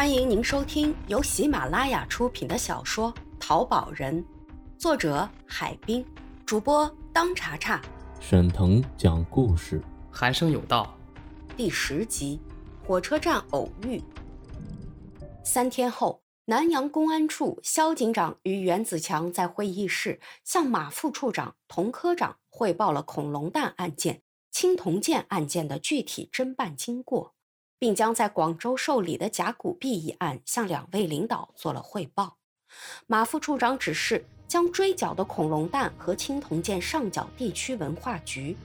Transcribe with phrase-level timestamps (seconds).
[0.00, 4.24] 欢迎您收听由喜马拉雅出品的小说《淘宝人》，
[4.78, 6.02] 作者海滨，
[6.46, 7.82] 主播当查查，
[8.18, 9.78] 沈腾讲故事，
[10.10, 10.96] 寒生有道，
[11.54, 12.40] 第十集，
[12.82, 14.02] 火车站偶遇。
[15.44, 27.34] 三天后，南阳公安处肖警长与袁子强在会议室向马副处长、童科长汇报了恐龙蛋案件、青铜剑案件的具体侦办经过。
[27.80, 32.36] 并将在广州受理的甲骨币一案向两位领导做了汇报。
[33.08, 38.56] 马副处长指示将追缴的恐龙蛋和青铜剑上缴地区文化局。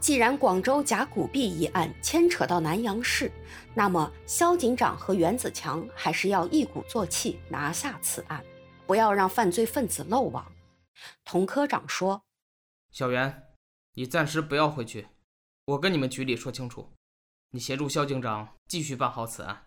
[0.00, 3.30] 既然广州甲骨币一案牵扯到南阳市，
[3.74, 8.44] 那么肖警长和袁子强还是要一鼓作气拿下此案，
[8.86, 10.44] 不要让犯罪分子漏网。
[11.24, 12.22] 童科长说
[12.92, 13.44] ：“小袁，
[13.94, 15.06] 你暂时不要回去，
[15.64, 16.91] 我跟你们局里说清楚。”
[17.54, 19.64] 你协助肖警长继续办好此案。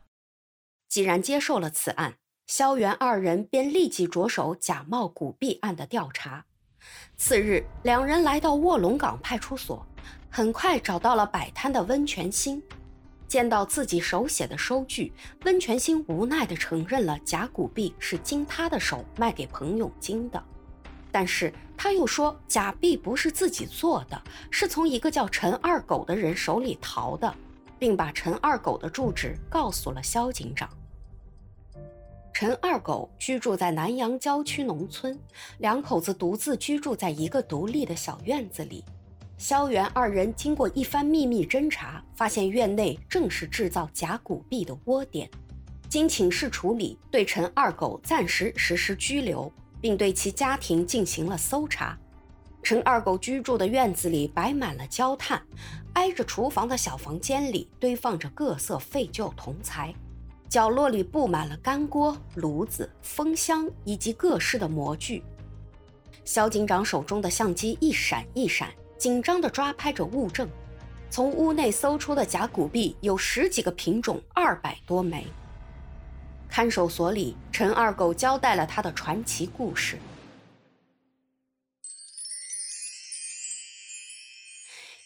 [0.90, 2.16] 既然接受了此案，
[2.48, 6.44] 肖元二人便立即着手假冒古币案的调查。
[7.16, 9.86] 次日，两人来到卧龙岗派出所，
[10.32, 12.62] 很快找到了摆摊的温泉星。
[13.28, 20.44] 见到自己手写的收据，温泉星无奈地承认了假古币是经他的手卖给彭永金的，
[21.12, 27.36] 但是他又说假币不是自己做的，是从一个叫陈二狗的人手里淘的。
[27.78, 30.70] 并把陈二狗的住址告诉了肖警长。
[32.34, 35.18] 陈二狗居住在南阳郊区农村，
[35.60, 38.84] 两口子独自居住在一个独立的小院子里。
[39.38, 45.30] 肖元二人经过一番秘密侦查，发现院内正是制造假古币的窝点。
[45.88, 51.98] 经请示处理，对陈二狗暂时实施拘留，并对其家庭进行了搜查。
[52.66, 55.40] 陈二狗居住的院子里摆满了焦炭，
[55.94, 59.94] 挨着厨房的小房间里堆放着各色废旧铜材，
[60.50, 65.24] 角落里布满了干锅、炉子、风箱以及各式的模具。
[66.24, 70.50] 肖警长手中的相机一闪一闪，紧张地抓拍着物证。
[71.12, 75.28] 从屋内搜出的假古币有十几个品种，二百多枚。
[76.50, 80.00] 看守所里，陈二狗交代了他的传奇故事。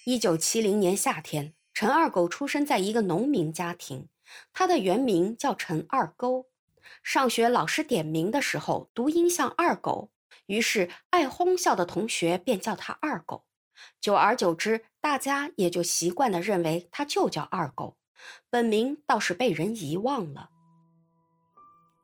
[0.10, 4.10] 一九七零年夏天，陈二狗出生在一个农民家庭，
[4.52, 6.48] 他的原名叫陈二沟。
[7.04, 10.10] 上学老师点名的时候，读音像二狗，
[10.48, 13.46] 于是爱哄笑的同学便叫他二狗。
[14.02, 17.96] 久而久之，大家也就习惯地认为他就叫二狗，
[18.50, 20.50] 本名倒是被人遗忘了。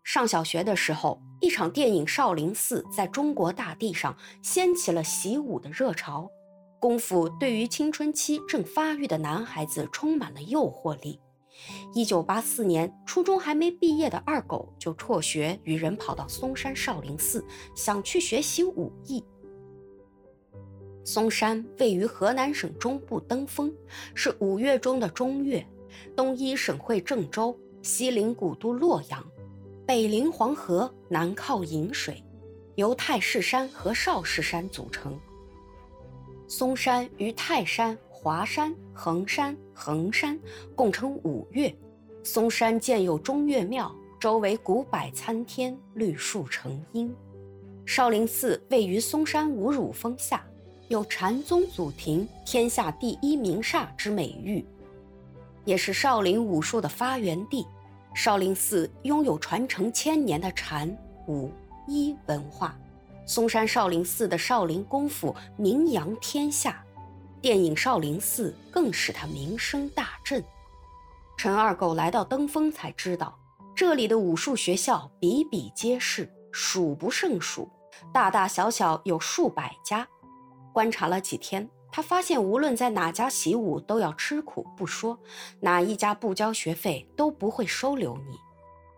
[0.03, 6.29] 上小学的时候，一场电影《少林寺》在中国大地上掀起了习武的热潮。
[6.85, 11.19] 功夫对于青春期正发育的男孩子充满了诱惑力。
[11.95, 19.25] 一九八四年，初中还没毕业的二狗就辍学，与人跑到嵩山少林寺，想去学习武艺。
[21.03, 23.73] 嵩山位于河南省中部登封，
[24.13, 25.67] 是五岳中的中岳，
[26.15, 29.25] 东依省会郑州，西临古都洛阳，
[29.87, 32.23] 北临黄河，南靠颍水，
[32.75, 35.19] 由太室山和少室山组成。
[36.47, 40.39] 嵩山与泰山、华山、衡山、衡山
[40.75, 41.75] 共称五岳。
[42.23, 47.13] 嵩山建有中岳庙，周围古柏参天，绿树成荫。
[47.85, 50.43] 少林寺位于嵩山五乳峰下，
[50.87, 54.63] 有禅宗祖庭、天下第一名刹之美誉，
[55.65, 57.65] 也是少林武术的发源地。
[58.13, 60.95] 少林寺拥有传承千年的禅、
[61.27, 61.51] 武、
[61.87, 62.77] 医文化。
[63.25, 66.83] 嵩山少林寺的少林功夫名扬天下，
[67.41, 70.43] 电影《少林寺》更使他名声大振。
[71.37, 73.37] 陈二狗来到登封才知道，
[73.75, 77.69] 这里的武术学校比比皆是，数不胜数，
[78.13, 80.07] 大大小小有数百家。
[80.71, 85.19] 观察了几天，他发现无论在哪家习武都要吃苦不说，
[85.61, 88.37] 哪一家不交学费都不会收留你。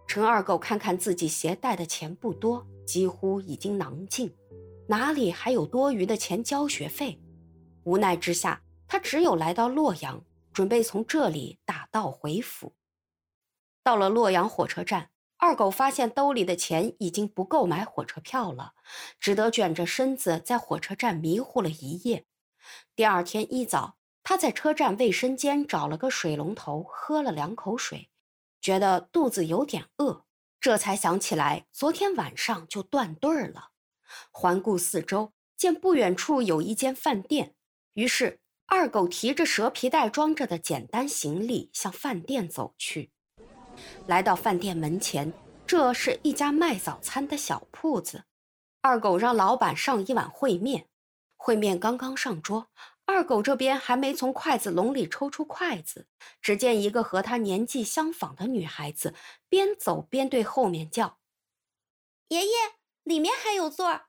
[0.06, 2.66] 陈二狗看看自己携带的钱不多。
[2.88, 4.34] 几乎已经囊尽，
[4.88, 7.22] 哪里还有多余的钱交学费？
[7.84, 10.24] 无奈之下，他只有来到洛阳，
[10.54, 12.74] 准备从这里打道回府。
[13.84, 18.74] 到了洛阳火车站，二狗发现兜里的钱已经不够买火车票了，
[19.20, 22.26] 只得卷着身子在火车站迷糊了一夜。
[22.96, 28.10] 第二天一早，他在车站卫生间找了个水龙头，喝了两口水，
[28.62, 30.24] 觉得肚子有点饿。
[30.60, 33.70] 这才想起来，昨天晚上就断队儿了。
[34.32, 37.56] 环顾四周，见不远处有一间饭店，
[37.94, 43.12] 于是二狗提着蛇皮袋装着的简单行李向饭店走去。
[44.08, 45.32] 来到饭店门前，
[45.66, 48.24] 这是一家卖早餐的小铺子。
[48.82, 50.88] 二狗让老板上一碗烩面，
[51.38, 52.68] 烩面刚刚上桌，
[53.08, 56.08] 二狗这边还没从筷子笼里抽出筷子，
[56.40, 59.16] 只见一个和他年纪相仿的女孩子
[59.50, 61.18] 边走边对后面叫
[62.30, 62.52] ：“爷爷，
[63.04, 64.02] 里面还有座。”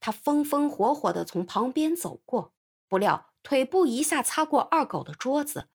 [0.00, 2.52] 他风风火火地从旁边走过，
[2.88, 5.68] 不料腿部一下擦过二狗的桌子，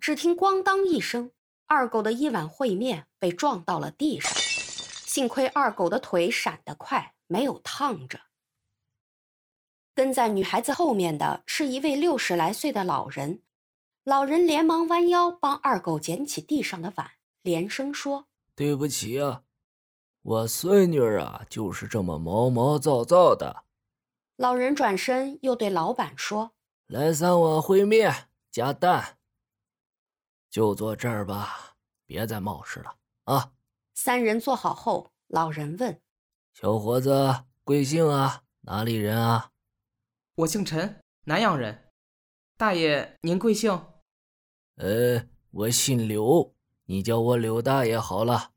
[0.00, 1.32] 只听“咣当”一声，
[1.66, 4.30] 二狗的一碗烩面被撞到了地上。
[4.32, 7.14] 幸亏二狗的腿闪得快。
[7.32, 8.18] 没有烫着。
[9.94, 13.42] 跟在女孩子后面的是一位六十来岁的老人，
[14.04, 17.10] 老人连忙弯腰帮二狗捡起地上的碗，
[17.42, 19.42] 连声说：“对不起啊，
[20.22, 23.64] 我孙女啊就是这么毛毛躁躁的。”
[24.36, 26.52] 老人转身又对老板说
[26.88, 29.18] ：“来三碗烩面加蛋，
[30.48, 31.76] 就坐这儿吧，
[32.06, 33.52] 别再冒失了啊。”
[33.92, 36.00] 三人坐好后，老人问。
[36.54, 38.44] 小伙子，贵姓啊？
[38.62, 39.49] 哪里人啊？
[40.40, 41.90] 我姓陈，南阳人。
[42.56, 43.70] 大爷，您贵姓？
[44.76, 46.54] 呃，我姓刘，
[46.84, 48.52] 你叫我刘大爷好了。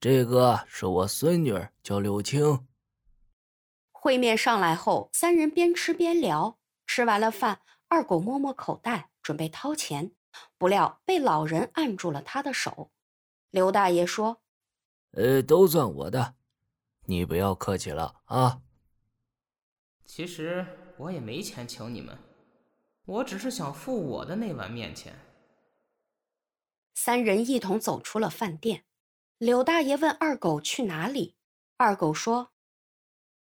[0.00, 2.66] 这个是我孙女，叫柳青。
[3.92, 6.58] 烩面上来后，三人边吃边聊。
[6.86, 10.10] 吃完了饭，二狗摸摸口袋，准备掏钱，
[10.58, 12.90] 不料被老人按住了他的手。
[13.50, 14.42] 刘大爷说
[15.12, 16.34] ：“呃，都算我的。”
[17.06, 18.62] 你不要客气了啊！
[20.04, 20.66] 其实
[21.00, 22.18] 我也没钱请你们，
[23.06, 25.18] 我只是想付我的那碗面钱。
[26.92, 28.84] 三人一同走出了饭店。
[29.38, 31.34] 柳大爷问二狗去哪里，
[31.78, 32.50] 二狗说：“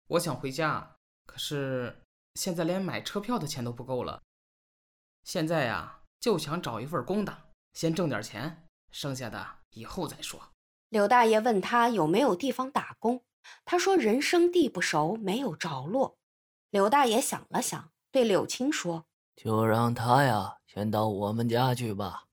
[0.08, 0.96] 我想回家，
[1.26, 2.02] 可是
[2.36, 4.24] 现在连买车票的钱都不够了。
[5.26, 7.38] 现在呀，就想找一份工当，
[7.74, 10.42] 先挣点钱，剩下的以后再说。”
[10.88, 13.22] 柳大爷问他有没有地方打工。
[13.66, 16.18] 他说：“人生地不熟，没有着落。”
[16.72, 19.06] 刘大爷想了想，对柳青说
[19.36, 22.26] ：“就让他呀，先到我们家去吧。”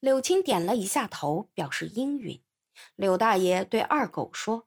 [0.00, 2.42] 柳青点了一下头，表示应允。
[2.94, 4.66] 柳大爷对二狗说：“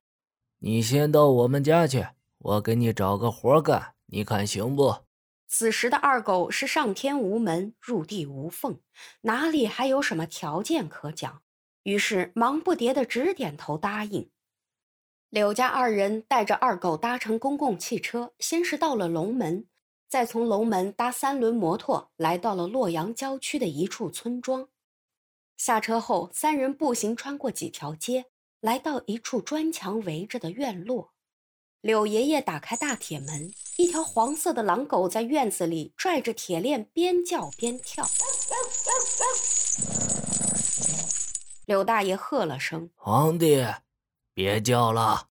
[0.60, 2.08] 你先到我们家去，
[2.40, 5.04] 我给你找个活干，你看行不？”
[5.48, 8.80] 此时的二狗是上天无门，入地无缝，
[9.22, 11.44] 哪里还有什么条件可讲？
[11.84, 14.30] 于是忙不迭的直点头答应。
[15.32, 19.66] 柳家二人带着二狗搭乘公共汽车，先是到了龙门，
[20.10, 24.68] 再从龙门搭三轮摩托来到了洛阳郊区的一处村庄。
[25.56, 28.26] 下车后，三人步行穿过几条街，
[28.60, 31.14] 来到一处砖墙围着的院落。
[31.80, 38.06] 柳爷爷打开大铁门，一条黄色的狼狗在院子里拽着铁链，边叫边跳。
[41.66, 43.66] 柳大爷喝了声：“皇帝！”
[44.34, 45.28] 别叫了！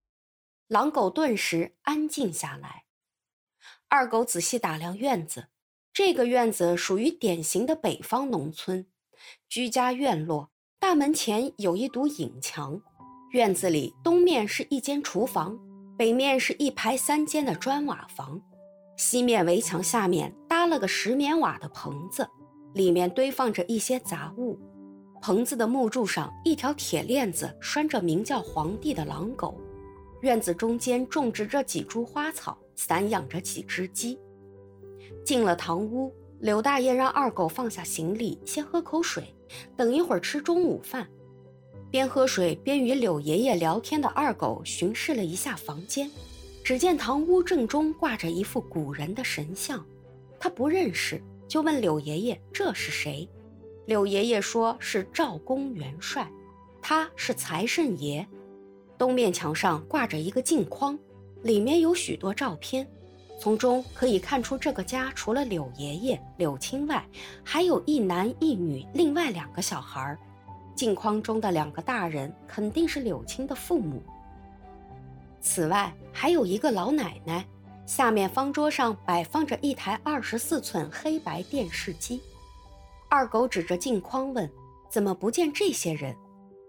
[0.67, 2.85] 狼狗顿时安静下来。
[3.87, 5.47] 二狗仔细打量院子，
[5.93, 8.87] 这个院子属于典型的北方农村，
[9.47, 12.81] 居家院落，大门前有一堵影墙。
[13.31, 15.57] 院子里东面是一间厨房，
[15.97, 18.41] 北面是一排三间的砖瓦房，
[18.97, 22.27] 西面围墙下面搭了个石棉瓦的棚子，
[22.73, 24.59] 里面堆放着一些杂物。
[25.27, 29.59] 棚子的木柱上，一条铁链子拴着名叫皇帝的狼狗。
[30.21, 34.17] 院子中间种植着几株花草，散养着几只鸡。
[35.25, 39.35] 进了堂屋，柳大爷让二狗放下行李，先喝口水，
[39.75, 41.05] 等一会儿吃中午饭。
[41.91, 46.09] 边喝水边与柳爷爷聊天的二狗巡视了一下房间，
[46.63, 49.85] 只见堂屋正中挂着一副古人的神像，
[50.39, 53.29] 他不认识，就问柳爷爷这是谁。
[53.87, 56.29] 柳爷爷说是赵公元帅，
[56.81, 58.27] 他是财神爷。
[58.97, 60.99] 东面墙上挂着一个镜框，
[61.41, 62.85] 里面有许多照片，
[63.39, 67.01] 从中可以看出这个家除了柳爷爷、柳青外，
[67.45, 70.17] 还有一男一女，另外两个小孩。
[70.75, 74.03] 镜框中的两个大人肯定是柳青的父母。
[75.39, 77.45] 此外，还有一个老奶奶。
[77.85, 82.21] 下面方桌上摆放着一台二十四寸黑白电视机。
[83.09, 84.51] 二狗指着镜框问
[84.89, 86.15] ：“怎么不见这些人？”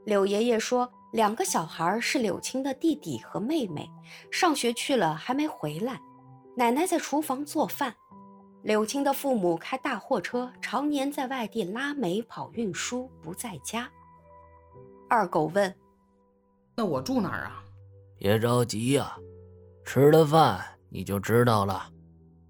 [0.07, 3.91] 柳爷爷说：“两个小孩是柳青的弟弟和妹妹，
[4.31, 6.01] 上学去了还没回来。
[6.57, 7.95] 奶奶在厨房做饭。
[8.63, 13.91] 柳青的父母开大货车，常年在外地拉煤跑运输，不在家。”
[15.09, 15.75] 二狗问
[16.77, 17.65] ：“那我住哪儿啊？”
[18.19, 19.17] 别着急呀，
[19.85, 21.91] 吃了饭你就知道了。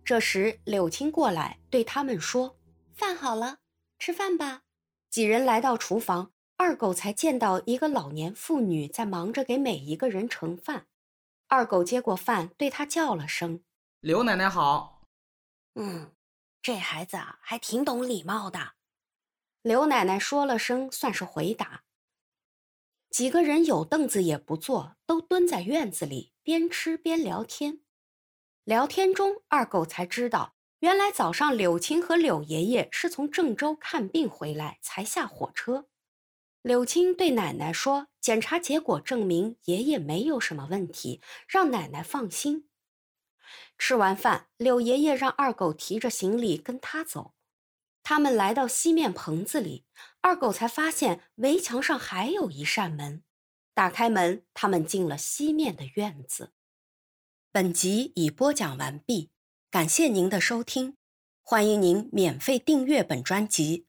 [0.05, 2.57] 这时柳青过来对他们说
[2.97, 3.57] ：“饭好了。”
[3.99, 4.63] 吃饭吧。
[5.11, 10.87] 几人来到厨房，二狗才见到一个老年妇女在忙着给每一个人盛饭。
[11.47, 13.65] 二狗接过饭，对她叫了声
[14.01, 15.03] ：“刘奶奶好。
[15.77, 16.13] ”“嗯，
[16.61, 18.75] 这孩子啊，还挺懂礼貌的。”
[19.63, 21.85] 刘奶奶说了声，算是回答。
[23.11, 27.81] 几个人有凳子也不坐，都蹲在院子里，边吃边聊天。
[28.65, 35.89] 聊天中，二狗才知道，原来早上柳青和柳爷爷是从郑州看病回来才下火车。
[36.63, 42.69] 柳青对奶奶说：“检查结果证明爷爷没有什么问题，让奶奶放心。”
[43.77, 47.35] 吃完饭，柳爷爷让二狗提着行李跟他走。
[48.03, 49.85] 他们来到西面棚子里，
[50.21, 53.23] 二狗才发现围墙上还有一扇门。
[53.75, 56.53] 打开门，他们进了西面的院子。
[57.53, 59.31] 本集已播讲完毕，
[59.71, 60.97] 感谢您的收听，
[61.43, 63.88] 欢迎您免费订阅本专辑。